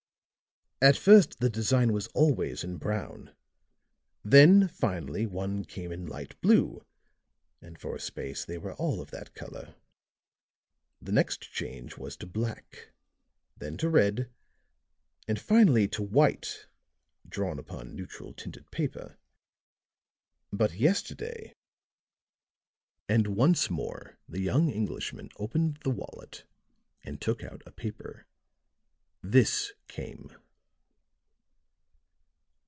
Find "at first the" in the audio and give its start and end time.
0.83-1.49